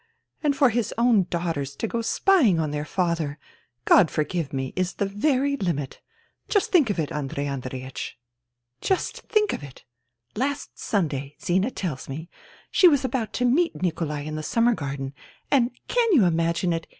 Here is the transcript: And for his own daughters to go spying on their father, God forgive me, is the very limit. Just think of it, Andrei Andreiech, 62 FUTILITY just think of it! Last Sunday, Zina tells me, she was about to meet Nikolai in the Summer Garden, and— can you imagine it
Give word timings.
And 0.41 0.57
for 0.57 0.71
his 0.71 0.95
own 0.97 1.27
daughters 1.29 1.75
to 1.75 1.87
go 1.87 2.01
spying 2.01 2.59
on 2.59 2.71
their 2.71 2.85
father, 2.85 3.37
God 3.85 4.09
forgive 4.09 4.51
me, 4.51 4.73
is 4.75 4.93
the 4.95 5.05
very 5.05 5.55
limit. 5.55 6.01
Just 6.49 6.71
think 6.71 6.89
of 6.89 6.97
it, 6.97 7.11
Andrei 7.11 7.45
Andreiech, 7.45 8.13
62 8.81 8.81
FUTILITY 8.81 8.81
just 8.81 9.17
think 9.27 9.53
of 9.53 9.61
it! 9.61 9.83
Last 10.35 10.79
Sunday, 10.79 11.35
Zina 11.39 11.69
tells 11.69 12.09
me, 12.09 12.31
she 12.71 12.87
was 12.87 13.05
about 13.05 13.31
to 13.33 13.45
meet 13.45 13.79
Nikolai 13.83 14.21
in 14.21 14.33
the 14.33 14.41
Summer 14.41 14.73
Garden, 14.73 15.13
and— 15.51 15.69
can 15.87 16.09
you 16.13 16.25
imagine 16.25 16.73
it 16.73 16.87